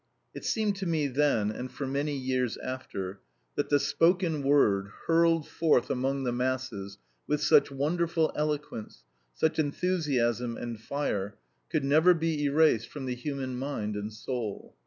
[0.33, 3.19] It seemed to me then, and for many years after,
[3.53, 9.03] that the spoken word hurled forth among the masses with such wonderful eloquence,
[9.35, 11.35] such enthusiasm and fire,
[11.69, 14.75] could never be erased from the human mind and soul.